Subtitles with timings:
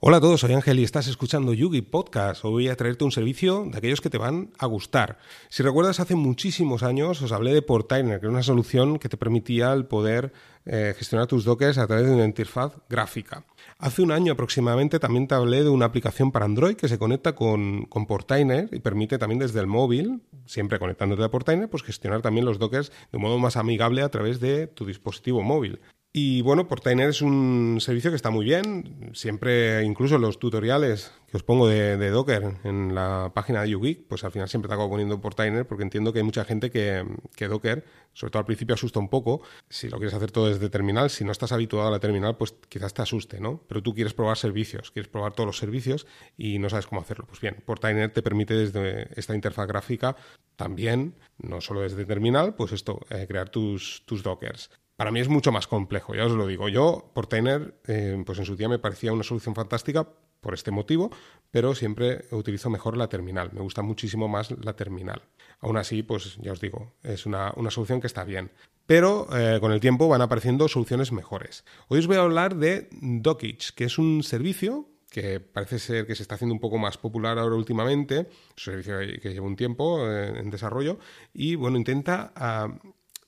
[0.00, 2.44] Hola a todos, soy Ángel y estás escuchando Yugi Podcast.
[2.44, 5.18] Hoy voy a traerte un servicio de aquellos que te van a gustar.
[5.48, 9.16] Si recuerdas, hace muchísimos años os hablé de Portainer, que era una solución que te
[9.16, 10.32] permitía el poder
[10.66, 13.44] eh, gestionar tus dockers a través de una interfaz gráfica.
[13.80, 17.34] Hace un año aproximadamente también te hablé de una aplicación para Android que se conecta
[17.34, 22.22] con, con Portainer y permite también desde el móvil, siempre conectándote a Portainer, pues gestionar
[22.22, 25.80] también los dockers de un modo más amigable a través de tu dispositivo móvil.
[26.10, 29.10] Y bueno, Portainer es un servicio que está muy bien.
[29.12, 34.24] Siempre, incluso los tutoriales que os pongo de, Docker en la página de YouGeek, pues
[34.24, 37.04] al final siempre te acabo poniendo Portainer porque entiendo que hay mucha gente que,
[37.36, 39.42] que, Docker, sobre todo al principio, asusta un poco.
[39.68, 42.54] Si lo quieres hacer todo desde terminal, si no estás habituado a la terminal, pues
[42.70, 43.62] quizás te asuste, ¿no?
[43.68, 46.06] Pero tú quieres probar servicios, quieres probar todos los servicios
[46.38, 47.26] y no sabes cómo hacerlo.
[47.26, 50.16] Pues bien, Portainer te permite desde esta interfaz gráfica
[50.56, 54.70] también, no solo desde terminal, pues esto, eh, crear tus, tus Dockers.
[54.98, 56.68] Para mí es mucho más complejo, ya os lo digo.
[56.68, 60.08] Yo, por tener, eh, pues en su día me parecía una solución fantástica
[60.40, 61.12] por este motivo,
[61.52, 63.50] pero siempre utilizo mejor la terminal.
[63.52, 65.22] Me gusta muchísimo más la terminal.
[65.60, 68.50] Aún así, pues ya os digo, es una, solución que está bien.
[68.86, 71.64] Pero eh, con el tiempo van apareciendo soluciones mejores.
[71.86, 76.16] Hoy os voy a hablar de Dockage, que es un servicio que parece ser que
[76.16, 80.04] se está haciendo un poco más popular ahora últimamente, un servicio que lleva un tiempo
[80.10, 80.98] eh, en desarrollo,
[81.32, 82.68] y bueno, intenta ah,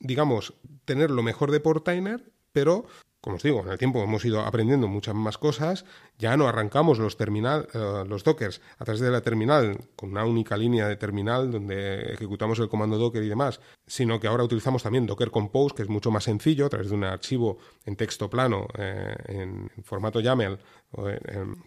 [0.00, 2.86] digamos, tener lo mejor de Portainer, pero
[3.20, 5.84] como os digo, en el tiempo hemos ido aprendiendo muchas más cosas,
[6.18, 10.24] ya no arrancamos los, terminal, eh, los dockers a través de la terminal con una
[10.24, 14.82] única línea de terminal donde ejecutamos el comando docker y demás, sino que ahora utilizamos
[14.82, 18.30] también Docker Compose, que es mucho más sencillo, a través de un archivo en texto
[18.30, 20.58] plano, eh, en, formato YAML,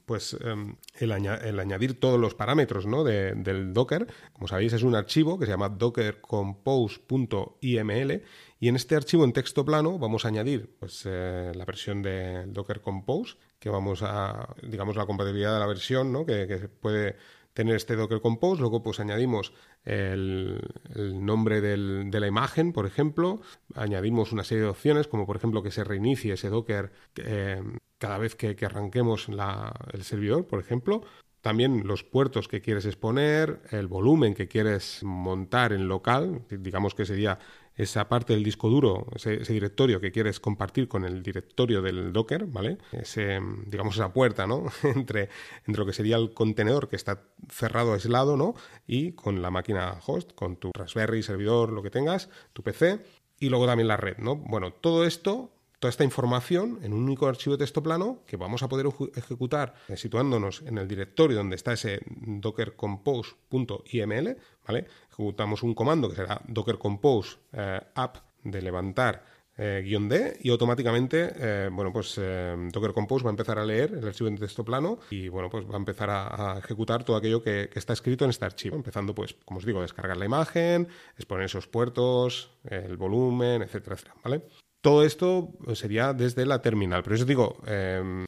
[0.05, 3.03] pues em, el, añadir todos los parámetros ¿no?
[3.03, 8.21] del docker, como sabéis, es un archivo que se llama dockercompose.iml
[8.63, 12.45] y en este archivo en texto plano vamos a añadir pues, eh, la versión de
[12.45, 16.25] Docker Compose, que vamos a, digamos, la compatibilidad de la versión ¿no?
[16.25, 17.17] que, puede
[17.51, 18.61] tener este Docker Compose.
[18.61, 19.51] Luego pues añadimos
[19.83, 20.61] el,
[20.95, 23.41] nombre de la imagen, por ejemplo.
[23.75, 27.61] Añadimos una serie de opciones, como por ejemplo que se reinicie ese Docker eh,
[27.97, 31.03] cada vez que, arranquemos el servidor, por ejemplo
[31.43, 37.03] también los puertos que quieres exponer, el volumen que quieres montar en local, digamos que
[37.03, 37.37] sería
[37.75, 42.45] esa parte del disco duro, ese, directorio que quieres compartir con el directorio del Docker,
[42.45, 42.77] ¿vale?
[42.91, 44.65] Ese, digamos, esa puerta, ¿no?
[44.83, 45.29] entre,
[45.65, 48.55] entre lo que sería el contenedor que está cerrado, aislado, ¿no?
[48.85, 52.99] Y con la máquina host, con tu Raspberry, servidor, lo que tengas, tu PC,
[53.39, 54.35] y luego también la red, ¿no?
[54.35, 55.51] Bueno, todo esto
[55.83, 59.73] toda esta información en un único archivo de texto plano que vamos a poder ejecutar
[59.89, 64.87] eh, situándonos en el directorio donde está ese dockercompose.iml, ¿vale?
[65.11, 69.25] Ejecutamos un comando que será dockercompose eh, app de levantar
[69.57, 74.07] eh, guion D y automáticamente, bueno, pues Docker Compose va a empezar a leer el
[74.07, 77.69] archivo en texto plano y, bueno, pues va a empezar a, ejecutar todo aquello que,
[77.69, 80.87] que, está escrito en este archivo, empezando, pues, como os digo, a descargar la imagen,
[81.17, 84.43] exponer esos puertos, el volumen, etcétera, etcétera, ¿vale?
[84.83, 87.03] Todo esto sería desde la terminal.
[87.03, 88.25] Pero eso digo, em,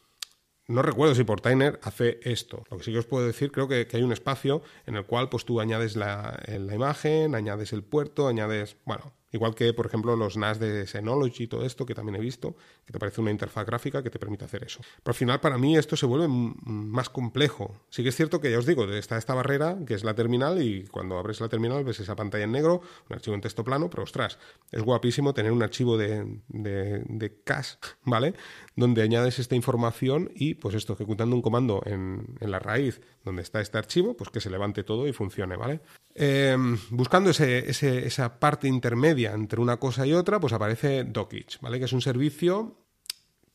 [0.70, 2.64] no recuerdo si Portainer hace esto.
[2.72, 5.28] Lo que sí que os puedo decir, creo que, hay un espacio en el cual
[5.28, 10.16] pues tú añades la, la imagen, añades el puerto, añades, bueno, Igual que, por ejemplo,
[10.16, 13.32] los NAS de Synology y todo esto, que también he visto, que te parece una
[13.32, 14.80] interfaz gráfica que te permite hacer eso.
[15.04, 17.76] Pero al final, para mí, esto se vuelve más complejo.
[17.90, 20.62] Sí que es cierto que, ya os digo, está esta barrera, que es la terminal,
[20.62, 23.90] y cuando abres la terminal ves esa pantalla en negro, un archivo en texto plano,
[23.90, 24.40] pero ostras,
[24.72, 28.36] es guapísimo tener un archivo de, de, de cache, ¿vale?
[28.78, 33.42] Donde añades esta información y, pues esto, ejecutando un comando en, en la raíz donde
[33.42, 35.82] está este archivo, pues que se levante todo y funcione, ¿vale?
[36.14, 41.80] Em, buscando esa parte intermedia entre una cosa y otra, pues aparece Dockage, ¿vale?
[41.80, 42.85] Que es un servicio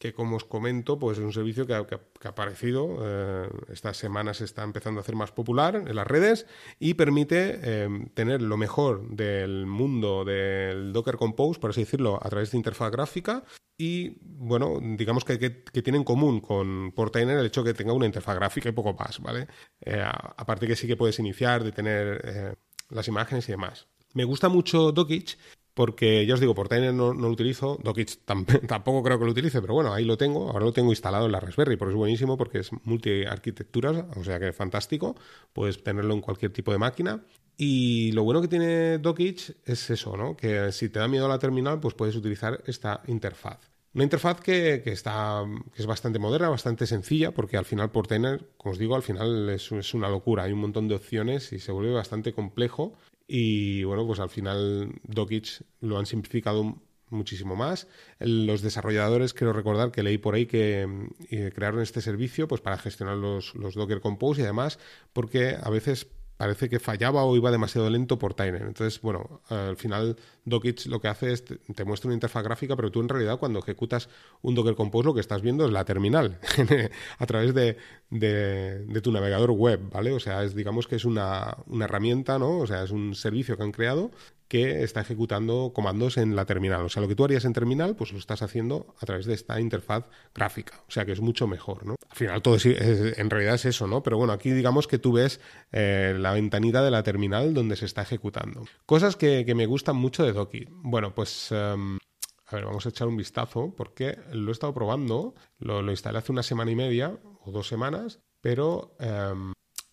[0.01, 4.45] que, como os comento, pues es un servicio que ha, aparecido, eh, estas semanas se
[4.45, 6.47] está empezando a hacer más popular en las redes
[6.79, 12.31] y permite em, tener lo mejor del mundo del Docker Compose, por así decirlo, a
[12.31, 13.45] través de interfaz gráfica
[13.77, 18.07] y bueno, digamos que, tiene en común con Portainer el hecho de que tenga una
[18.07, 19.49] interfaz gráfica y poco más, ¿vale?
[19.83, 22.55] Eh, aparte que sí que puedes iniciar, de tener eh,
[22.89, 23.87] las imágenes y demás.
[24.15, 25.37] Me gusta mucho Dockage
[25.81, 28.19] porque ya os digo, Portainer no, no lo utilizo, Dockage
[28.69, 31.33] tampoco creo que lo utilice, pero bueno, ahí lo tengo, ahora lo tengo instalado en
[31.33, 35.17] la Raspberry, por eso es buenísimo porque es multi-arquitecturas, o sea que es fantástico,
[35.55, 37.25] puedes tenerlo en cualquier tipo de máquina.
[37.57, 40.37] Y lo bueno que tiene Dockage es eso, ¿no?
[40.37, 43.71] Que si te da miedo la terminal, pues puedes utilizar esta interfaz.
[43.93, 45.45] Una interfaz que, está,
[45.75, 49.03] que es bastante moderna, bastante sencilla, porque al final por tener, como os digo, al
[49.03, 50.45] final es, una locura.
[50.45, 52.93] Hay un montón de opciones y se vuelve bastante complejo.
[53.33, 57.87] Y bueno, pues al final Dockage lo han simplificado muchísimo más.
[58.19, 60.89] Los desarrolladores, quiero recordar que leí por ahí que
[61.31, 64.81] eh, crearon este servicio pues para gestionar los, los Docker Compose y además
[65.13, 66.09] porque a veces
[66.41, 68.63] parece que fallaba o iba demasiado lento por Tiner.
[68.63, 70.17] Entonces, bueno, al final
[70.47, 73.59] Dockitch lo que hace es te, muestra una interfaz gráfica, pero tú en realidad cuando
[73.59, 74.09] ejecutas
[74.41, 76.39] un Docker Compose lo que estás viendo es la terminal
[77.19, 77.77] a través de,
[78.09, 80.13] de, tu navegador web, ¿vale?
[80.13, 82.57] O sea, es digamos que es una, una herramienta, ¿no?
[82.61, 84.11] O sea, es un servicio que han creado
[84.51, 86.85] que está ejecutando comandos en la terminal.
[86.85, 89.35] O sea, lo que tú harías en terminal, pues lo estás haciendo a través de
[89.35, 90.83] esta interfaz gráfica.
[90.89, 91.95] O sea, que es mucho mejor, ¿no?
[92.09, 94.03] Al final todo es, en realidad es eso, ¿no?
[94.03, 97.85] Pero bueno, aquí digamos que tú ves eh, la ventanita de la terminal donde se
[97.85, 98.65] está ejecutando.
[98.87, 100.67] Cosas que, me gustan mucho de Doki.
[100.69, 101.53] Bueno, pues...
[101.53, 101.99] Em,
[102.47, 106.33] a ver, vamos a echar un vistazo porque lo he estado probando, lo, instalé hace
[106.33, 109.53] una semana y media o dos semanas, pero em,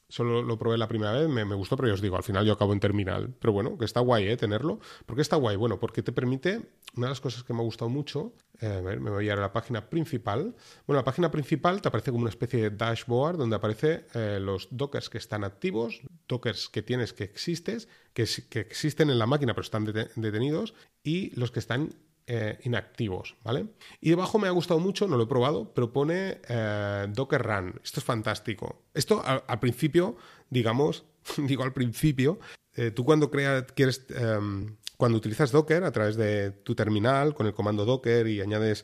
[0.09, 2.53] Solo lo probé la primera vez, me, gustó, pero ya os digo, al final yo
[2.53, 3.33] acabo en terminal.
[3.39, 4.37] Pero bueno, que está guay, ¿eh?
[4.37, 4.79] Tenerlo.
[5.05, 5.57] ¿Por qué está guay?
[5.57, 6.61] Bueno, porque te permite,
[6.95, 9.33] una de las cosas que me ha gustado mucho, eh, a ver, me voy a
[9.33, 10.55] ir a la página principal.
[10.85, 14.69] Bueno, la página principal te aparece como una especie de dashboard donde aparece eh, los
[14.71, 15.99] dockers que están activos,
[16.29, 18.23] dockers que tienes que existes, que
[18.53, 20.73] existen en la máquina pero están detenidos,
[21.03, 21.93] y los que están
[22.29, 23.67] eh, inactivos, ¿vale?
[24.01, 27.79] Y debajo me ha gustado mucho, no lo he probado, pero pone eh, Docker Run.
[27.81, 28.81] Esto es fantástico.
[28.93, 30.17] Esto al, principio,
[30.49, 31.05] digamos,
[31.37, 32.37] digo al principio,
[32.75, 37.47] eh, tú cuando creas, quieres, em, cuando utilizas Docker a través de tu terminal con
[37.47, 38.83] el comando Docker y añades,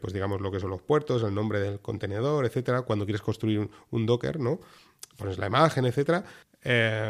[0.00, 3.68] pues digamos, lo que son los puertos, el nombre del contenedor, etcétera, cuando quieres construir
[3.90, 4.60] un, Docker, ¿no?
[5.16, 6.24] Pones la imagen, etcétera,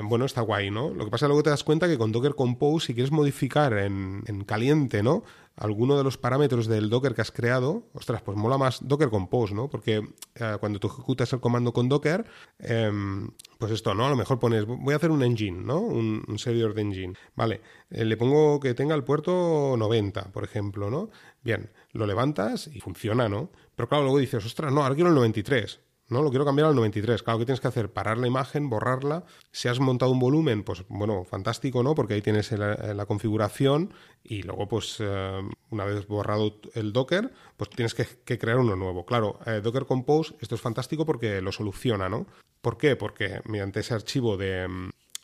[0.05, 0.91] bueno, está guay, ¿no?
[0.95, 3.13] Lo que pasa es que luego te das cuenta que con Docker Compose, si quieres
[3.13, 5.25] modificar en, caliente, ¿no?
[5.59, 9.55] Alguno de los parámetros del Docker que has creado, ostras, pues mola más Docker Compose,
[9.55, 9.69] ¿no?
[9.69, 12.25] Porque eh, cuando tú ejecutas el comando con Docker,
[12.61, 13.29] em,
[13.59, 14.07] pues esto, ¿no?
[14.07, 15.81] A lo mejor pones, voy a hacer un engine, ¿no?
[15.81, 17.15] Un, servidor de engine.
[17.35, 17.61] Vale,
[17.91, 21.11] eh, le pongo que tenga el puerto 90, por ejemplo, ¿no?
[21.43, 23.51] Bien, lo levantas y funciona, ¿no?
[23.75, 25.81] Pero claro, luego dices, ostras, no, ahora quiero el 93.
[26.09, 27.23] No, lo quiero cambiar al 93.
[27.23, 27.93] Claro, ¿qué tienes que hacer?
[27.93, 29.25] Parar la imagen, borrarla.
[29.53, 31.95] Si has montado un volumen, pues bueno, fantástico, ¿no?
[31.95, 33.93] Porque ahí tienes la, configuración
[34.25, 39.05] y luego, pues eh, una vez borrado el Docker, pues tienes que, crear uno nuevo.
[39.05, 42.27] Claro, eh, Docker Compose, esto es fantástico porque lo soluciona, ¿no?
[42.63, 42.97] ¿Por qué?
[42.97, 44.67] Porque mediante ese archivo de,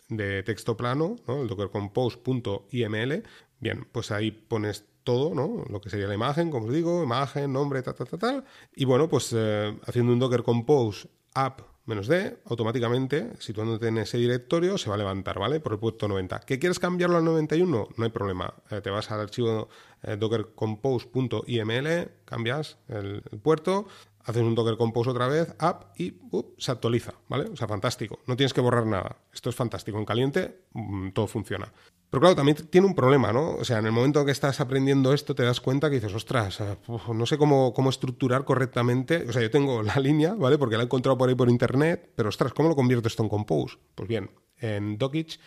[0.08, 1.42] de texto plano, ¿no?
[1.42, 3.22] el dockercompose.iml,
[3.58, 5.64] bien, pues ahí pones todo, ¿no?
[5.68, 8.44] Lo que sería la imagen, como os digo, imagen, nombre, tal, tal, tal, tal.
[8.74, 14.16] Y bueno, pues eh, haciendo un docker compose app menos D, automáticamente, situándote en ese
[14.16, 15.60] directorio, se va a levantar, ¿vale?
[15.60, 16.40] Por el puerto 90.
[16.40, 17.88] ¿Qué quieres cambiarlo al 91?
[17.96, 18.54] No hay problema.
[18.70, 19.68] Eh, te vas al archivo
[20.02, 23.86] eh, dockercompose.iml, cambias el, puerto,
[24.20, 26.14] haces un docker compose otra vez, app y
[26.56, 27.50] se actualiza, ¿vale?
[27.50, 28.20] O sea, fantástico.
[28.26, 29.18] No tienes que borrar nada.
[29.32, 29.98] Esto es fantástico.
[29.98, 31.70] En caliente mm, todo funciona.
[32.14, 33.56] Pero claro, también tiene un problema, ¿no?
[33.56, 36.60] O sea, en el momento que estás aprendiendo esto, te das cuenta que dices, ostras,
[36.60, 36.76] eh,
[37.12, 39.24] no sé cómo, cómo estructurar correctamente.
[39.28, 40.56] O sea, yo tengo la línea, ¿vale?
[40.56, 43.28] Porque la he encontrado por ahí por internet, pero ostras, ¿cómo lo convierto esto en
[43.28, 43.78] Compose?
[43.96, 45.40] Pues bien, en Dockitch,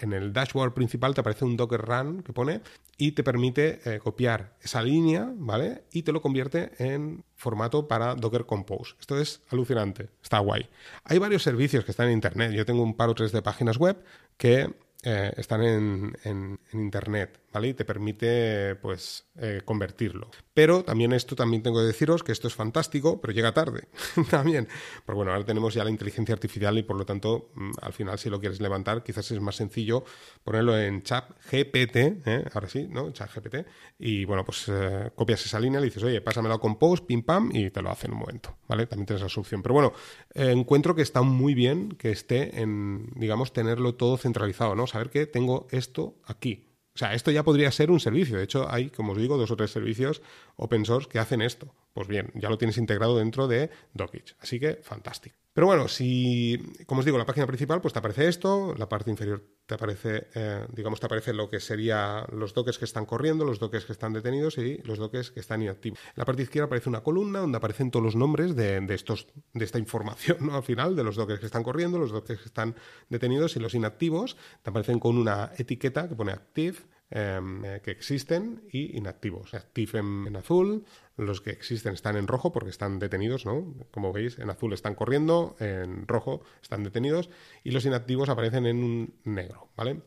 [0.00, 2.60] en el dashboard principal te aparece un Docker Run que pone
[2.96, 5.82] y te permite eh, copiar esa línea, ¿vale?
[5.90, 8.94] Y te lo convierte en formato para Docker Compose.
[9.00, 10.68] Esto es alucinante, está guay.
[11.02, 12.52] Hay varios servicios que están en internet.
[12.52, 14.00] Yo tengo un par o tres de páginas web
[14.36, 14.72] que
[15.04, 20.30] eh, están en, Internet, Y te permite, pues, eh, convertirlo.
[20.52, 23.88] Pero también esto, también tengo que deciros que esto es fantástico, pero llega tarde
[24.30, 24.66] también.
[25.06, 28.18] Pero bueno, ahora tenemos ya la inteligencia artificial y por lo tanto, mm, al final,
[28.18, 30.04] si lo quieres levantar, quizás es más sencillo
[30.42, 32.44] ponerlo en chat GPT, ¿eh?
[32.52, 33.10] ahora sí, ¿no?
[33.12, 33.66] Chat GPT,
[33.98, 34.70] y bueno, pues
[35.14, 38.06] copias esa línea, le dices, oye, pásamelo con post, pim pam, y te lo hace
[38.06, 38.86] en un momento, ¿vale?
[38.86, 39.62] También tienes esa opción.
[39.62, 39.92] Pero bueno,
[40.34, 44.86] encuentro que está muy bien que esté en, digamos, tenerlo todo centralizado, ¿no?
[44.86, 46.73] saber que tengo esto aquí.
[46.94, 48.38] O sea, esto ya podría ser un servicio.
[48.38, 50.22] De hecho, hay, como os digo, dos o tres servicios
[50.56, 51.74] open source que hacen esto.
[51.94, 54.34] Pues bien, ya lo tienes integrado dentro de Dockage.
[54.40, 55.36] Así que fantástico.
[55.54, 59.12] Pero bueno, si, como os digo, la página principal, pues te aparece esto, la parte
[59.12, 63.44] inferior te aparece, eh, digamos, te aparece lo que serían los dockers que están corriendo,
[63.44, 66.00] los dockers que están detenidos y los dockers que están inactivos.
[66.00, 69.64] En la parte izquierda aparece una columna donde aparecen todos los nombres de, estos, de
[69.64, 70.56] esta información, ¿no?
[70.56, 72.74] Al final, de los dockers que están corriendo, los dockers que están
[73.08, 76.78] detenidos y los inactivos, te aparecen con una etiqueta que pone active,
[77.16, 79.54] eh, que existen y inactivos.
[79.54, 80.84] Active en, azul,
[81.16, 83.72] los que existen están en rojo porque están detenidos, ¿no?
[83.92, 87.30] Como veis, en azul están corriendo, en rojo están detenidos
[87.62, 90.02] y los inactivos aparecen en un negro, ¿vale?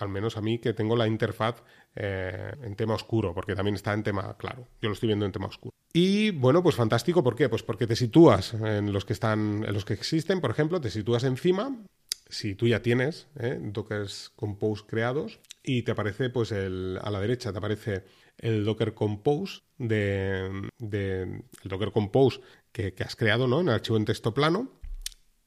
[0.00, 1.62] Al menos a mí que tengo la interfaz
[1.94, 4.66] eh, en tema oscuro, porque también está en tema claro.
[4.82, 5.76] Yo lo estoy viendo en tema oscuro.
[5.92, 7.48] Y bueno, pues fantástico, ¿por qué?
[7.48, 10.90] Pues porque te sitúas en los que están, en los que existen, por ejemplo, te
[10.90, 11.72] sitúas encima.
[12.28, 13.58] Si tú ya tienes ¿eh?
[13.60, 18.04] Dockers Compose creados y te aparece, pues el, a la derecha te aparece
[18.38, 20.46] el Docker Compose de,
[20.78, 22.40] el Docker Compose
[22.72, 23.60] que, has creado ¿no?
[23.60, 24.70] en el archivo en texto plano.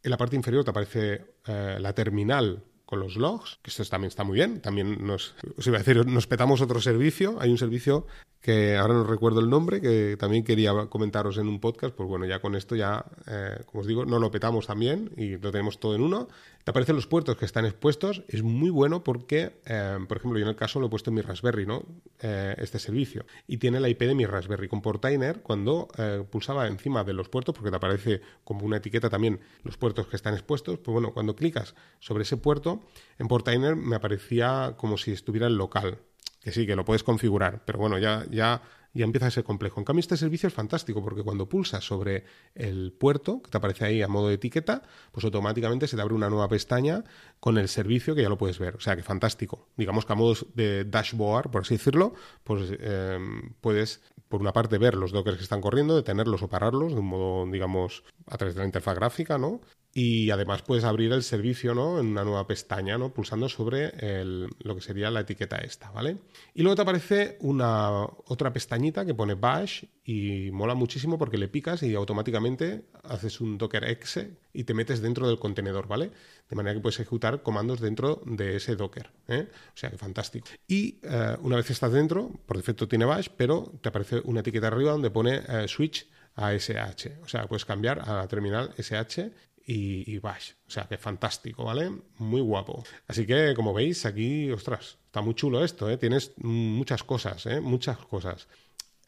[0.02, 4.08] En la parte inferior te aparece eh, la terminal con los logs, que esto también
[4.08, 4.62] está muy bien.
[4.62, 7.38] También nos, os iba a decir, nos petamos otro servicio.
[7.40, 8.08] Hay un servicio
[8.42, 11.94] que ahora no recuerdo el nombre, que también quería comentaros en un podcast.
[11.94, 15.38] Pues bueno, ya con esto ya, eh, como os digo, no lo petamos también y
[15.38, 16.30] lo tenemos todo en uno.
[16.64, 18.24] Te aparecen los puertos que están expuestos.
[18.30, 21.16] Es muy bueno porque, eh, por ejemplo, yo en el caso lo he puesto en
[21.16, 21.84] mi Raspberry, ¿no?
[22.22, 23.26] Eh, este servicio.
[23.46, 24.70] Y tiene la IP de mi Raspberry.
[24.70, 25.90] Con Portainer, cuando
[26.30, 30.16] pulsaba encima de los puertos, porque te aparece como una etiqueta también los puertos que
[30.16, 32.82] están expuestos, pues bueno, cuando clicas sobre ese puerto,
[33.18, 36.00] en Portainer me aparecía como si estuviera en local
[36.40, 38.62] que sí, que lo puedes configurar, pero bueno, ya, ya,
[38.94, 39.80] ya empieza a ser complejo.
[39.80, 42.24] En cambio, este servicio es fantástico porque cuando pulsas sobre
[42.56, 46.16] el puerto, que te aparece ahí a modo de etiqueta, pues automáticamente se te abre
[46.16, 47.04] una nueva pestaña
[47.40, 48.76] con el servicio que ya lo puedes ver.
[48.76, 49.68] O sea, que fantástico.
[49.76, 53.20] Digamos que a modo de dashboard, por así decirlo, pues eh,
[53.60, 57.08] puedes, por una parte, ver los dockers que están corriendo, detenerlos o pararlos de un
[57.08, 59.62] modo, digamos, a través de la interfaz gráfica, ¿no?
[59.94, 62.00] Y además puedes abrir el servicio ¿no?
[62.00, 63.12] en una nueva pestaña, ¿no?
[63.12, 63.92] pulsando sobre
[64.24, 66.18] lo que sería la etiqueta esta, ¿vale?
[66.54, 71.48] Y luego te aparece una otra pestañita que pone bash y mola muchísimo porque le
[71.48, 76.12] picas y automáticamente haces un docker exe y te metes dentro del contenedor, ¿vale?
[76.48, 79.48] De manera que puedes ejecutar comandos dentro de ese docker, ¿eh?
[79.74, 80.48] O sea, que fantástico.
[80.68, 84.68] Y eh, una vez estás dentro, por defecto tiene bash, pero te aparece una etiqueta
[84.68, 87.20] arriba donde pone eh, switch a SH.
[87.24, 89.32] O sea, puedes cambiar a la terminal SH
[89.72, 90.54] y, Bash.
[90.68, 91.92] O sea, que fantástico, ¿vale?
[92.18, 92.84] Muy guapo.
[93.08, 95.98] Así que, como veis, aquí, ostras, está muy chulo esto, ¿eh?
[95.98, 97.62] Tienes muchas cosas, ¿eh?
[97.62, 98.48] Muchas cosas.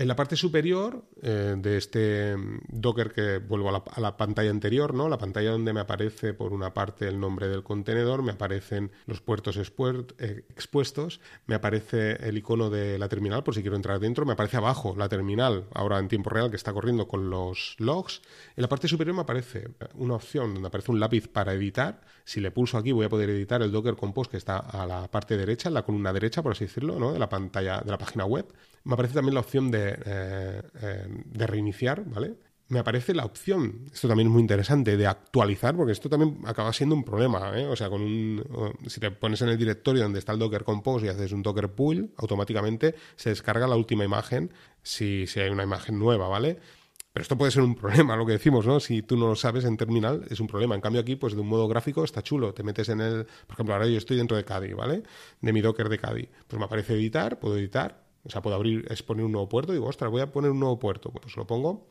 [0.02, 2.36] En la parte superior eh, de este
[2.70, 5.08] Docker que vuelvo a la, pantalla anterior, ¿no?
[5.08, 9.22] La pantalla donde me aparece por una parte el nombre del contenedor, me aparecen los
[9.22, 14.26] puertos eh, expuestos, me aparece el icono de la terminal por si quiero entrar dentro,
[14.26, 18.24] me aparece abajo la terminal, ahora en tiempo real que está corriendo con los logs.
[18.56, 22.02] En la parte superior me aparece una opción donde aparece un lápiz para editar.
[22.24, 25.12] Si le pulso aquí voy a poder editar el Docker Compose que está a la
[25.12, 27.14] parte derecha, en la columna derecha, por así decirlo, ¿no?
[27.14, 28.52] de la pantalla de la página web.
[28.84, 32.36] Me aparece también la opción de eh, eh, de reiniciar, ¿vale?
[32.68, 36.72] Me aparece la opción, esto también es muy interesante, de actualizar, porque esto también acaba
[36.72, 37.68] siendo un problema, ¿eh?
[37.68, 38.42] O sea, con un,
[38.88, 41.70] si te pones en el directorio donde está el Docker Compose y haces un Docker
[41.74, 46.60] Pull, automáticamente se descarga la última imagen si, si hay una imagen nueva, ¿vale?
[47.14, 48.80] Pero esto puede ser un problema, lo que decimos, ¿no?
[48.80, 50.76] Si tú no lo sabes en terminal, es un problema.
[50.76, 52.54] En cambio, aquí, pues de un modo gráfico está chulo.
[52.54, 53.26] Te metes en el.
[53.48, 55.04] Por ejemplo, ahora yo estoy dentro de Caddy, ¿vale?
[55.42, 56.30] De mi Docker de Caddy.
[56.48, 59.88] Pues me aparece editar, puedo editar, o sea, puedo abrir, exponer un nuevo puerto digo,
[59.88, 61.12] ostras, voy a poner un nuevo puerto.
[61.12, 61.88] Pues lo pongo.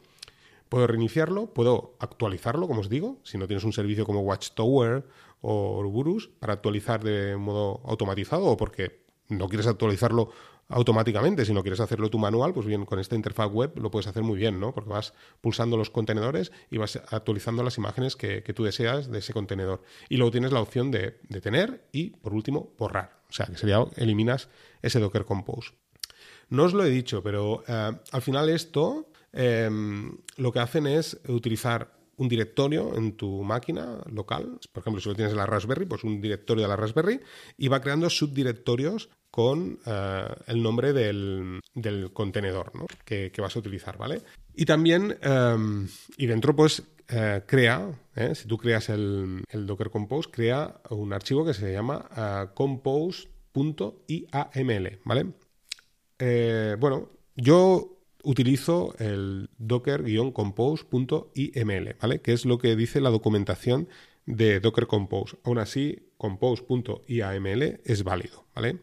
[0.69, 5.05] Puedo reiniciarlo, puedo actualizarlo, como os digo, si no tienes un servicio como Watchtower
[5.41, 10.31] o Ouroboros para actualizar de modo automatizado o porque no quieres actualizarlo
[10.71, 14.07] automáticamente, si no quieres hacerlo tu manual, pues bien, con esta interfaz web lo puedes
[14.07, 14.73] hacer muy bien, ¿no?
[14.73, 19.33] Porque vas pulsando los contenedores y vas actualizando las imágenes que, tú deseas de ese
[19.33, 19.83] contenedor.
[20.09, 23.21] Y luego tienes la opción de detener y, por último, borrar.
[23.29, 24.49] O sea, que sería, eliminas
[24.83, 25.73] ese Docker Compose.
[26.51, 31.21] No os lo he dicho, pero eh, al final esto em, lo que hacen es
[31.29, 34.59] utilizar un directorio en tu máquina local.
[34.73, 37.21] Por ejemplo, si lo tienes en la Raspberry, pues un directorio de la Raspberry
[37.57, 41.61] y va creando subdirectorios con eh, el nombre del,
[42.13, 42.73] contenedor
[43.05, 44.21] que, vas a utilizar, ¿vale?
[44.55, 45.17] Y también,
[46.19, 47.91] y dentro pues eh, crea,
[48.35, 53.39] si tú creas el, el, Docker Compose, crea un archivo que se llama compose.iaml,
[55.05, 55.27] ¿vale?
[56.21, 62.21] Eh, bueno, yo utilizo el docker-compose.iml, ¿vale?
[62.21, 63.89] Que es lo que dice la documentación
[64.27, 65.39] de Docker Compose.
[65.45, 68.81] Aún así, compose.iaml es válido, ¿vale?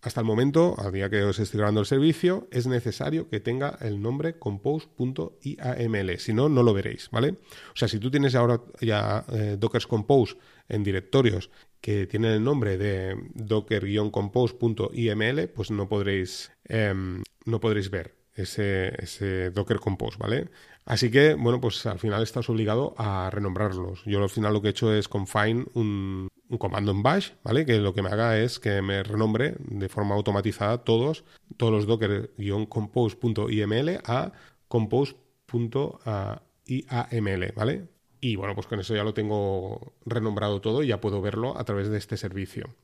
[0.00, 3.76] Hasta el momento, al día que os estoy grabando el servicio, es necesario que tenga
[3.80, 7.30] el nombre compose.iaml, si no, no lo veréis, ¿vale?
[7.30, 10.36] O sea, si tú tienes ahora ya eh, Docker Compose
[10.68, 11.50] en directorios
[11.86, 19.50] que tienen el nombre de docker-compose.iml, pues no podréis, em, no podréis ver ese, ese,
[19.50, 20.50] Docker Compose, ¿vale?
[20.84, 24.02] Así que, bueno, pues al final estás obligado a renombrarlos.
[24.04, 27.64] Yo al final lo que he hecho es confine un, un comando en bash, ¿vale?
[27.64, 31.22] Que lo que me haga es que me renombre de forma automatizada todos,
[31.56, 34.32] todos los docker-compose.iml a
[34.66, 37.95] compose.iaml, ¿vale?
[38.26, 41.64] Y bueno, pues con eso ya lo tengo renombrado todo y ya puedo verlo a
[41.64, 42.74] través de este servicio.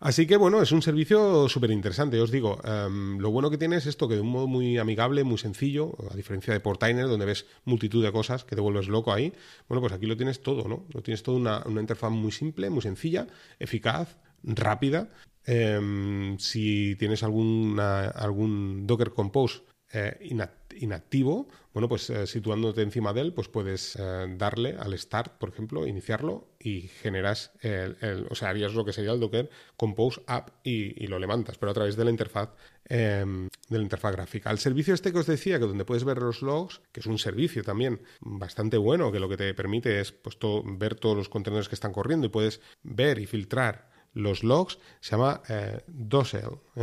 [0.00, 2.18] Así que bueno, es un servicio súper interesante.
[2.20, 5.24] Os digo, em, lo bueno que tiene es esto, que de un modo muy amigable,
[5.24, 9.12] muy sencillo, a diferencia de Portainer, donde ves multitud de cosas que te vuelves loco
[9.12, 9.32] ahí,
[9.68, 10.86] bueno, pues aquí lo tienes todo, ¿no?
[10.92, 13.26] Lo tienes todo una, una interfaz muy simple, muy sencilla,
[13.60, 15.10] eficaz, rápida.
[15.44, 19.62] Em, si tienes algún Docker Compose
[19.92, 20.61] eh, inactivo,
[21.72, 25.86] bueno, pues eh, situándote encima de él, pues puedes eh, darle al start, por ejemplo,
[25.86, 31.06] iniciarlo y generas, el, o sea, harías lo que sería el Docker Compose App y,
[31.06, 32.50] lo levantas, pero a través de la interfaz
[32.84, 34.50] em, de la interfaz gráfica.
[34.50, 37.18] El servicio este que os decía, que donde puedes ver los logs, que es un
[37.18, 41.68] servicio también bastante bueno, que lo que te permite es pues, ver todos los contenedores
[41.68, 45.80] que están corriendo y puedes ver y filtrar los logs, se llama eh,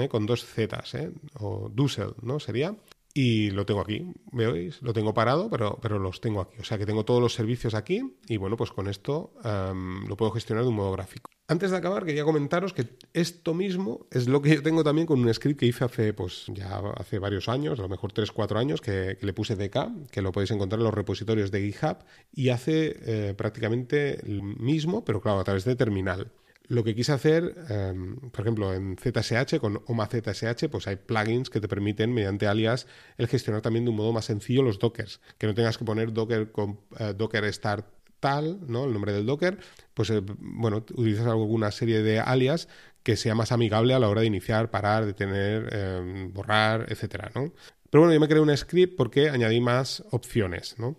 [0.09, 0.97] con dos Zetas,
[1.39, 2.39] o Dussel, ¿no?
[2.39, 2.75] Sería
[3.21, 4.81] y lo tengo aquí, ¿veis?
[4.81, 6.55] Lo tengo parado, pero, pero los tengo aquí.
[6.61, 10.15] O sea que tengo todos los servicios aquí y bueno, pues con esto em, lo
[10.15, 11.29] puedo gestionar de un modo gráfico.
[11.49, 15.19] Antes de acabar, quería comentaros que esto mismo es lo que yo tengo también con
[15.19, 18.79] un script que hice hace, pues ya hace varios años, a lo mejor 3-4 años,
[18.79, 21.97] que, le puse DK, que lo podéis encontrar en los repositorios de GitHub,
[22.31, 26.31] y hace eh, prácticamente el mismo, pero claro, a través de terminal.
[26.69, 31.49] Lo que quise hacer, em, por ejemplo, en ZSH, con OMA ZSH, pues hay plugins
[31.49, 32.85] que te permiten, mediante alias,
[33.17, 35.19] el gestionar también de un modo más sencillo los dockers.
[35.39, 37.87] Que no tengas que poner docker, con, eh, docker start
[38.19, 38.85] tal, ¿no?
[38.85, 39.57] El nombre del docker.
[39.95, 42.67] Pues, eh, bueno, utilizas alguna serie de alias
[43.01, 47.51] que sea más amigable a la hora de iniciar, parar, detener, em, borrar, etcétera, ¿no?
[47.89, 50.95] Pero bueno, yo me creé un script porque añadí más opciones, ¿no?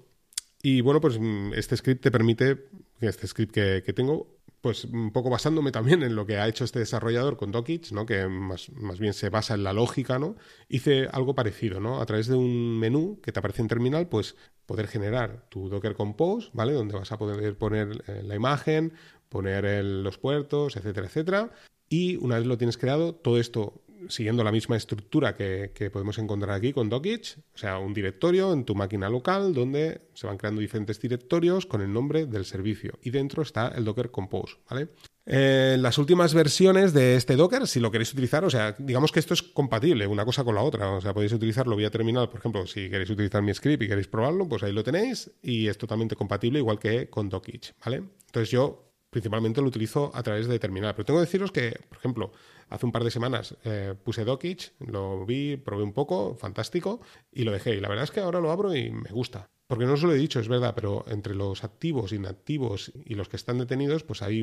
[0.63, 2.69] Y bueno, pues mm, este script te permite,
[3.01, 6.65] este script que, que tengo, pues un poco basándome también en lo que ha hecho
[6.65, 8.07] este desarrollador con Dockits, ¿no?
[8.07, 10.37] que más, más, bien se basa en la lógica, ¿no?
[10.69, 12.01] hice algo parecido, ¿no?
[12.01, 14.37] A través de un menú que te aparece en terminal, pues
[14.67, 16.73] poder generar tu Docker Compose, ¿vale?
[16.73, 18.93] Donde vas a poder poner eh, la imagen,
[19.29, 21.51] poner los puertos, etcétera, etcétera.
[21.89, 26.53] Y una vez lo tienes creado, todo esto siguiendo la misma estructura que, podemos encontrar
[26.53, 30.61] aquí con Dockitch, o sea, un directorio en tu máquina local donde se van creando
[30.61, 34.89] diferentes directorios con el nombre del servicio y dentro está el Docker Compose, ¿vale?
[35.27, 39.21] Eh, las últimas versiones de este Docker, si lo queréis utilizar, o sea, digamos que
[39.21, 42.41] esto es compatible una cosa con la otra, o sea, podéis utilizarlo vía terminal, por
[42.41, 45.79] ejemplo, si queréis utilizar mi script y queréis probarlo, pues ahí lo tenéis y es
[45.79, 48.03] totalmente compatible igual que con Dockitch, ¿vale?
[48.27, 51.99] Entonces yo principalmente lo utilizo a través de terminal, pero tengo que deciros que, por
[51.99, 52.33] ejemplo,
[52.71, 57.01] Hace un par de semanas eh, puse Dockitch, lo vi, probé un poco, fantástico,
[57.33, 57.75] y lo dejé.
[57.75, 59.51] Y la verdad es que ahora lo abro y me gusta.
[59.67, 63.29] Porque no os lo he dicho, es verdad, pero entre los activos, inactivos y los
[63.29, 64.43] que están detenidos, pues hay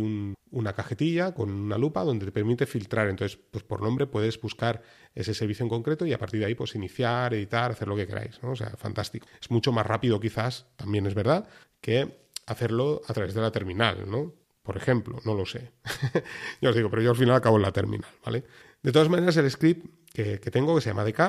[0.51, 3.09] una cajetilla con una lupa donde te permite filtrar.
[3.09, 4.81] Entonces, pues por nombre puedes buscar
[5.15, 8.07] ese servicio en concreto y a partir de ahí, pues iniciar, editar, hacer lo que
[8.07, 8.39] queráis.
[8.41, 9.27] O sea, fantástico.
[9.41, 11.47] Es mucho más rápido, quizás, también es verdad,
[11.81, 14.33] que hacerlo a través de la terminal, ¿no?
[14.67, 15.71] Por ejemplo, no lo sé.
[16.61, 18.43] yo os digo, pero yo al final acabo en la terminal, ¿vale?
[18.83, 21.21] De todas maneras, el script que, tengo, que se llama DK,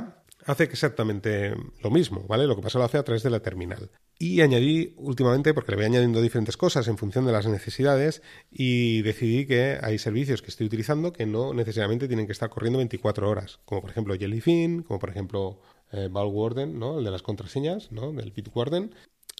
[0.45, 2.49] hace exactamente lo mismo, ¿vale?
[2.49, 3.91] Lo que pasa lo hace a través de la terminal.
[4.19, 9.03] Y añadí últimamente, porque le voy añadiendo diferentes cosas en función de las necesidades, y
[9.03, 13.31] decidí que hay servicios que estoy utilizando que no necesariamente tienen que estar corriendo 24
[13.31, 15.61] horas, como por ejemplo Jellyfin, como por ejemplo
[15.93, 16.99] eh, Valwarden, ¿no?
[16.99, 18.13] El de las contraseñas, ¿no?
[18.13, 18.91] Del Bitwarden,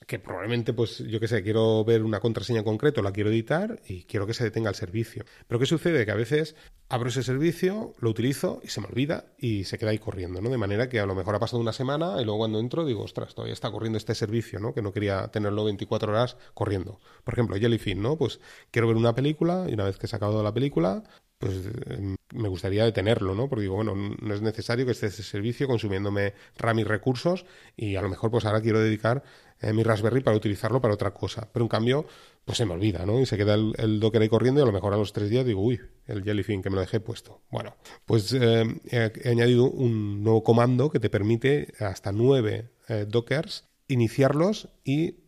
[0.07, 3.81] que probablemente, pues yo qué sé, quiero ver una contraseña en concreto, la quiero editar
[3.87, 5.25] y quiero que se detenga el servicio.
[5.47, 6.07] Pero ¿qué sucede?
[6.07, 6.55] Que a veces
[6.89, 10.51] abro ese servicio, lo utilizo y se me olvida y se queda ahí corriendo, ¿no?
[10.51, 13.03] De manera que a lo mejor ha pasado una semana y luego cuando entro digo,
[13.03, 14.73] ostras, todavía está corriendo este servicio, ¿no?
[14.73, 17.01] Que no quería tenerlo 24 horas corriendo.
[17.25, 18.17] Por ejemplo, Jellyfin, ¿no?
[18.17, 21.03] Pues quiero ver una película y una vez que he sacado la película,
[21.39, 21.55] pues
[21.87, 23.49] em, me gustaría detenerlo, ¿no?
[23.49, 27.97] Porque digo, bueno, no es necesario que esté ese servicio consumiéndome RAM y recursos y
[27.97, 29.23] a lo mejor pues ahora quiero dedicar
[29.61, 31.49] eh, mi Raspberry para utilizarlo para otra cosa.
[31.53, 32.07] Pero en cambio,
[32.45, 33.21] pues se me olvida, ¿no?
[33.21, 35.47] Y se queda el, Docker ahí corriendo y a lo mejor a los tres días
[35.47, 37.41] digo, uy, el Jellyfin que me lo dejé puesto.
[37.51, 43.65] Bueno, pues eh, he, añadido un nuevo comando que te permite hasta nueve eh, Dockers
[43.91, 45.21] iniciarlos y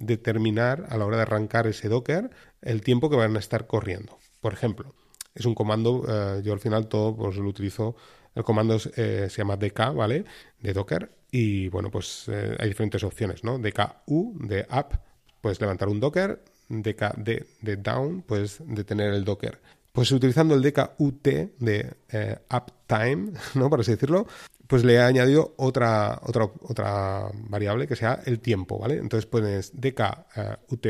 [0.00, 2.30] determinar a la hora de arrancar ese Docker
[2.62, 4.18] el tiempo que van a estar corriendo.
[4.40, 4.94] Por ejemplo,
[5.34, 6.04] es un comando,
[6.42, 7.96] yo al final todo pues, lo utilizo
[8.34, 10.24] el comando se llama dk, ¿vale?
[10.60, 13.58] De Docker y bueno, pues eh, hay diferentes opciones, ¿no?
[13.58, 14.92] DKU, de app,
[15.40, 19.58] puedes levantar un Docker, DKD de down, puedes detener el Docker.
[19.92, 21.26] Pues utilizando el DKUT
[21.58, 23.70] de eh, uptime, ¿no?
[23.70, 24.26] Por así decirlo,
[24.66, 28.98] pues le he añadido otra, otra, otra variable que sea el tiempo, ¿vale?
[28.98, 30.86] Entonces pones DKUT,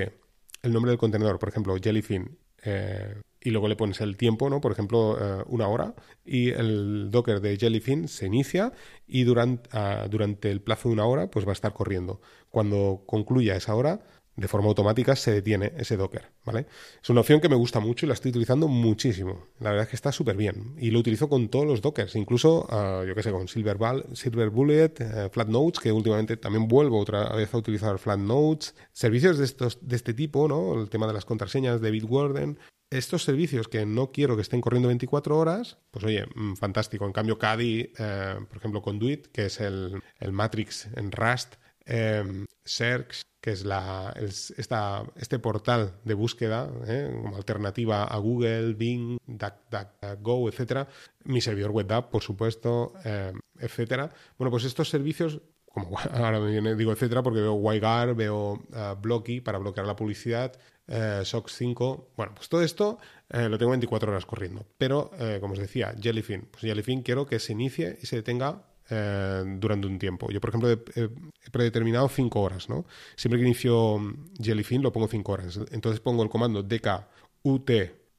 [0.63, 4.61] el nombre del contenedor, por ejemplo, Jellyfin, eh, y luego le pones el tiempo, ¿no?
[4.61, 8.73] Por ejemplo, eh, una hora, y el Docker de Jellyfin se inicia
[9.07, 12.21] y durante, ah, durante el plazo de una hora pues va a estar corriendo.
[12.51, 14.01] Cuando concluya esa hora,
[14.35, 16.67] de forma automática se detiene ese Docker, ¿vale?
[17.03, 19.47] Es una opción que me gusta mucho y la estoy utilizando muchísimo.
[19.61, 20.75] La verdad es que está súper bien.
[20.79, 23.77] Y lo utilizo con todos los Dockers, incluso, ah, yo qué sé, con Silver,
[24.15, 28.75] Silver Bullet, eh, Flat Notes, que últimamente también vuelvo otra vez a utilizar Flat Notes.
[28.93, 30.81] Servicios de, estos, de este tipo, ¿no?
[30.81, 32.59] El tema de las contraseñas de Bitwarden,
[32.93, 37.07] estos servicios que no quiero que estén corriendo 24 horas, pues oye, mm, fantástico.
[37.07, 41.55] En cambio, Caddy, eh, por ejemplo, Conduit, que es el, Matrix en Rust,
[41.87, 48.75] eh, Search, que es, la, esta, este portal de búsqueda eh, como alternativa a Google,
[48.75, 50.89] Bing, DuckDuckGo, etcétera.
[51.25, 54.11] Mi servidor web app, por supuesto, eh, etcétera.
[54.39, 55.41] Bueno, pues estos servicios
[55.73, 59.97] como ahora me viene, digo etcétera, porque veo WireGuard, veo uh, Blocky para bloquear la
[59.97, 60.53] publicidad,
[60.89, 62.13] uh, SOX 5.
[62.17, 62.99] Bueno, pues todo esto
[63.33, 64.67] uh, lo tengo 24 horas corriendo.
[64.79, 66.49] Pero, como os decía, Jellyfin.
[66.51, 70.31] Pues Jellyfin quiero que se inicie y se detenga durante un tiempo.
[70.31, 72.85] Yo, por ejemplo, he, predeterminado 5 horas, ¿no?
[73.17, 73.99] Siempre que inicio
[74.39, 75.61] Jellyfin lo pongo 5 horas.
[75.71, 77.71] Entonces pongo el comando dkut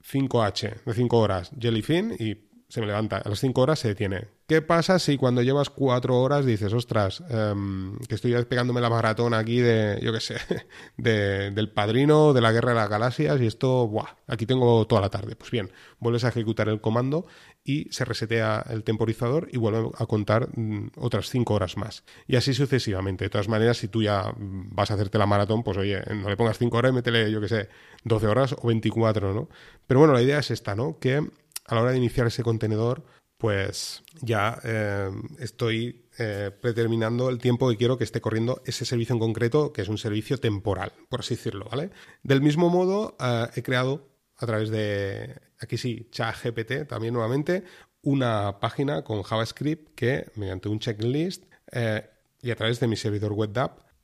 [0.04, 3.18] 5h de 5 horas Jellyfin y se me levanta.
[3.18, 4.30] A las 5 horas se detiene.
[4.48, 9.36] ¿Qué pasa si cuando llevas 4 horas dices, ostras, em, que estoy pegándome la maratón
[9.36, 10.38] aquí de, yo qué sé,
[10.98, 14.16] de, del padrino de la guerra de las galaxias y esto, ¡buah!
[14.26, 15.36] Aquí tengo toda la tarde.
[15.36, 17.28] Pues bien, vuelves a ejecutar el comando
[17.64, 22.04] y se resetea el temporizador y vuelve a contar mm, otras 5 horas más.
[22.26, 23.26] Y así sucesivamente.
[23.26, 26.38] De todas maneras, si tú ya vas a hacerte la maratón, pues oye, no le
[26.38, 27.70] pongas 5 horas y métele, yo qué sé,
[28.04, 29.48] 12 horas o 24, ¿no?
[29.86, 30.98] Pero bueno, la idea es esta, ¿no?
[31.00, 31.22] Que
[31.66, 33.04] a la hora de iniciar ese contenedor,
[33.44, 39.12] pues ya eh, estoy eh, predeterminando el tiempo que quiero que esté corriendo ese servicio
[39.12, 41.90] en concreto, que es un servicio temporal, por así decirlo, ¿vale?
[42.24, 47.66] Del mismo modo, eh, he creado a través de, aquí sí, ChatGPT también nuevamente,
[48.02, 51.44] una página con JavaScript que, mediante un checklist
[52.42, 53.52] y a través de mi servidor web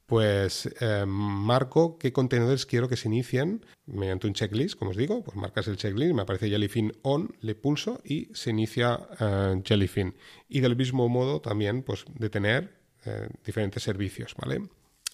[0.10, 5.24] pues eh, marco qué contenedores quiero que se inicien mediante un checklist, como os digo,
[5.24, 10.15] pues marcas el checklist, me aparece Jellyfin on, le pulso y se inicia eh, Jellyfin.
[10.48, 12.74] Y del mismo modo también, pues detener
[13.06, 14.63] eh, diferentes servicios, ¿vale?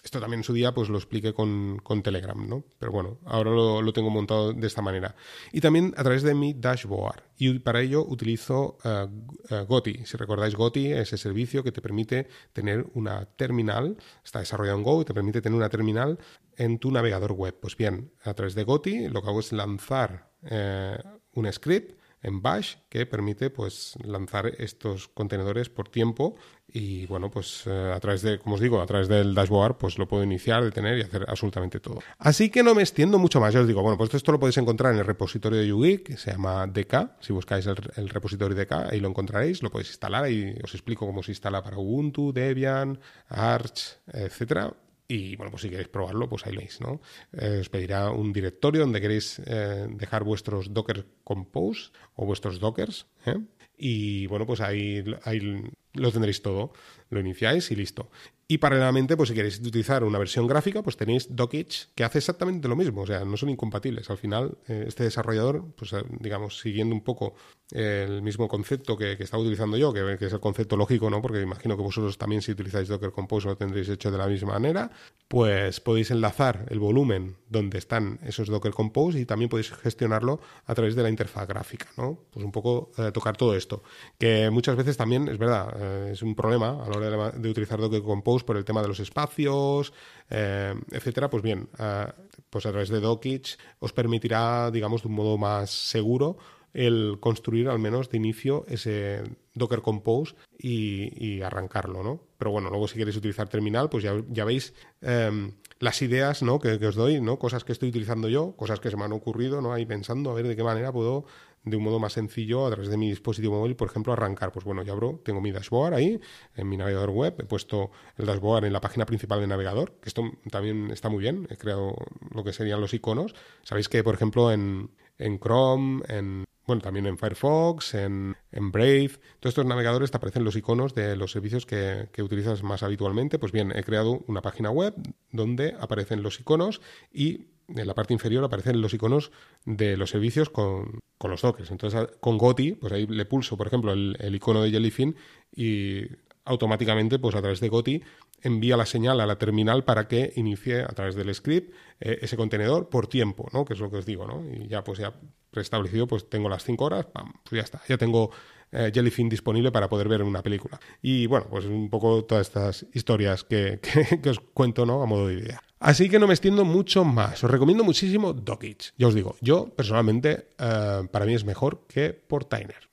[0.06, 2.62] Esto también en su día pues lo expliqué con, Telegram, ¿no?
[2.78, 5.16] Pero bueno, ahora lo, tengo montado de esta manera.
[5.52, 7.24] Y también a través de mi dashboard.
[7.38, 10.06] Y para ello utilizo uh, Goti.
[10.06, 15.02] Si recordáis Goti, ese servicio que te permite tener una terminal, está desarrollado en Go
[15.02, 16.20] y te permite tener una terminal
[16.56, 17.56] en tu navegador web.
[17.60, 22.42] Pues bien, a través de Goti lo que hago es lanzar eh, un script en
[22.42, 26.36] Bash que permite pues lanzar estos contenedores por tiempo
[26.68, 29.98] y bueno pues eh, a través de como os digo a través del dashboard pues
[29.98, 32.00] lo puedo iniciar detener y hacer absolutamente todo.
[32.18, 33.54] Así que no me extiendo mucho más.
[33.54, 36.16] Ya os digo bueno pues esto lo podéis encontrar en el repositorio de Yugi que
[36.16, 40.30] se llama DK si buscáis el, el repositorio DK ahí lo encontraréis lo podéis instalar
[40.30, 42.98] y os explico cómo se instala para Ubuntu Debian
[43.28, 44.72] Arch etcétera
[45.08, 47.00] y bueno, pues si queréis probarlo, pues ahí lo veis, ¿no?
[47.32, 53.06] Eh, os pedirá un directorio donde queréis eh, dejar vuestros Docker Compose o vuestros Dockers.
[53.26, 53.38] ¿eh?
[53.78, 56.72] Y bueno, pues ahí, ahí lo tendréis todo.
[57.10, 58.10] Lo iniciáis y listo.
[58.48, 62.68] Y paralelamente, pues si queréis utilizar una versión gráfica, pues tenéis Dockage que hace exactamente
[62.68, 64.08] lo mismo, o sea, no son incompatibles.
[64.08, 67.34] Al final, eh, este desarrollador, pues eh, digamos, siguiendo un poco
[67.72, 71.20] el mismo concepto que, estaba utilizando yo, que, es el concepto lógico, ¿no?
[71.20, 74.52] Porque imagino que vosotros también si utilizáis Docker Compose lo tendréis hecho de la misma
[74.52, 74.92] manera,
[75.26, 80.74] pues podéis enlazar el volumen donde están esos Docker Compose y también podéis gestionarlo a
[80.76, 82.20] través de la interfaz gráfica, ¿no?
[82.30, 83.82] Pues un poco eh, tocar todo esto,
[84.18, 88.44] que muchas veces también, es verdad, es un problema a la de, utilizar Docker Compose
[88.44, 89.92] por el tema de los espacios,
[90.30, 92.06] eh, etcétera, pues bien, eh,
[92.50, 96.38] pues a través de Dockage os permitirá, digamos, de un modo más seguro
[96.76, 99.22] el construir al menos de inicio ese
[99.54, 102.20] Docker Compose y, arrancarlo, ¿no?
[102.36, 106.58] Pero bueno, luego si queréis utilizar terminal, pues ya, veis em, las ideas ¿no?
[106.58, 107.38] que, que, os doy, ¿no?
[107.38, 109.72] Cosas que estoy utilizando yo, cosas que se me han ocurrido, ¿no?
[109.72, 111.24] Ahí pensando a ver de qué manera puedo
[111.66, 114.52] de un modo más sencillo a través de mi dispositivo móvil, por ejemplo, arrancar.
[114.52, 116.18] Pues bueno, ya abro, tengo mi dashboard ahí
[116.54, 120.08] en mi navegador web, he puesto el dashboard en la página principal del navegador, que
[120.08, 121.96] esto también está muy bien, he creado
[122.30, 123.34] lo que serían los iconos.
[123.64, 129.10] Sabéis que, por ejemplo, en, en Chrome, en bueno, también en Firefox, en, en, Brave,
[129.38, 133.38] todos estos navegadores te aparecen los iconos de los servicios que, que, utilizas más habitualmente.
[133.38, 134.94] Pues bien, he creado una página web
[135.30, 136.80] donde aparecen los iconos
[137.12, 139.32] y en la parte inferior aparecen los iconos
[139.64, 141.70] de los servicios con, los dockers.
[141.70, 145.16] Entonces, con Goti, pues ahí le pulso, por ejemplo, el, icono de Jellyfin
[145.54, 146.02] y
[146.44, 148.02] automáticamente, pues a través de Goti,
[148.42, 152.36] envía la señal a la terminal para que inicie a través del script eh, ese
[152.36, 153.64] contenedor por tiempo, ¿no?
[153.64, 154.44] Que es lo que os digo, ¿no?
[154.48, 155.14] Y ya, pues ya
[155.50, 157.82] preestablecido, pues tengo las 5 horas, pam, pues ya está.
[157.88, 158.30] Ya tengo
[158.70, 160.78] eh, Jellyfin disponible para poder ver una película.
[161.02, 163.80] Y bueno, pues un poco todas estas historias que,
[164.22, 165.02] que os cuento, ¿no?
[165.02, 165.65] A modo de idea.
[165.78, 167.42] Así que no me extiendo mucho más.
[167.44, 168.92] Os recomiendo muchísimo Dockage.
[168.96, 172.88] Ya os digo, yo personalmente, eh, para mí es mejor que Portainer.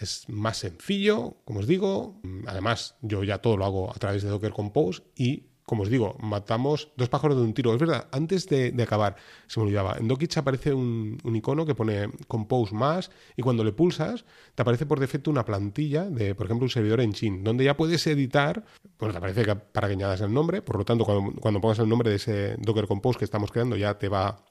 [0.00, 2.20] Es más sencillo, como os digo.
[2.46, 6.16] Además, yo ya todo lo hago a través de Docker Compose y como os digo,
[6.20, 7.72] matamos dos pájaros de un tiro.
[7.72, 12.10] Es verdad, antes de, acabar, se me olvidaba, en Dokich aparece un, icono que pone
[12.28, 16.64] Compose más y cuando le pulsas te aparece por defecto una plantilla de, por ejemplo,
[16.64, 18.64] un servidor en Chin, donde ya puedes editar,
[18.98, 21.88] bueno, te aparece para que añadas el nombre, por lo tanto, cuando, cuando pongas el
[21.88, 24.44] nombre de ese Docker Compose que estamos creando ya te va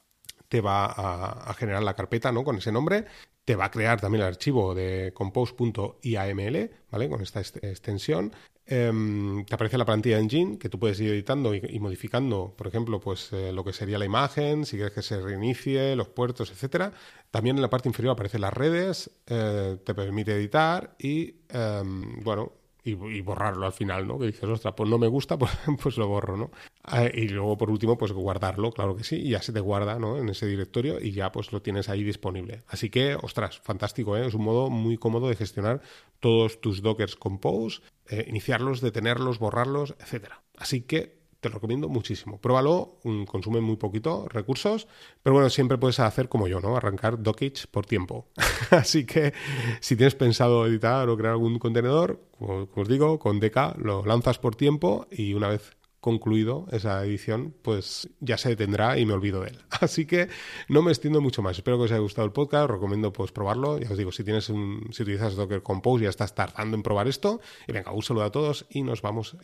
[0.51, 2.43] te va a, generar la carpeta ¿no?
[2.43, 3.05] con ese nombre,
[3.45, 7.09] te va a crear también el archivo de compose.iaml, ¿vale?
[7.09, 8.31] Con esta extensión.
[8.65, 12.99] Em, te aparece la plantilla Engine que tú puedes ir editando y, modificando, por ejemplo,
[12.99, 16.93] pues eh, lo que sería la imagen, si quieres que se reinicie, los puertos, etcétera.
[17.31, 22.53] También en la parte inferior aparecen las redes, eh, te permite editar y, em, bueno,
[22.83, 24.17] y, borrarlo al final, ¿no?
[24.17, 26.51] Que dices, ostras, pues no me gusta, pues, pues lo borro, ¿no?
[26.83, 29.99] Ah, y luego, por último, pues guardarlo, claro que sí, y ya se te guarda,
[29.99, 30.17] ¿no?
[30.17, 32.63] En ese directorio y ya pues lo tienes ahí disponible.
[32.67, 34.25] Así que, ostras, fantástico, ¿eh?
[34.25, 35.81] Es un modo muy cómodo de gestionar
[36.19, 40.41] todos tus Dockers Compose, eh, iniciarlos, detenerlos, borrarlos, etcétera.
[40.57, 42.39] Así que te lo recomiendo muchísimo.
[42.39, 44.87] Pruébalo, consume muy poquito recursos,
[45.23, 46.77] pero bueno, siempre puedes hacer como yo, ¿no?
[46.77, 48.27] Arrancar Dockage por tiempo.
[48.69, 49.33] Así que
[49.79, 54.37] si tienes pensado editar o crear algún contenedor, como, os digo, con DK lo lanzas
[54.37, 59.41] por tiempo y una vez concluido esa edición, pues ya se detendrá y me olvido
[59.41, 59.59] de él.
[59.69, 60.29] Así que
[60.67, 61.57] no me extiendo mucho más.
[61.57, 62.65] Espero que os haya gustado el podcast.
[62.65, 63.79] Os recomiendo pues probarlo.
[63.79, 67.07] Ya os digo, si tienes un, si utilizas Docker Compose, ya estás tardando en probar
[67.07, 67.39] esto.
[67.67, 69.37] Y venga, un saludo a todos y nos vamos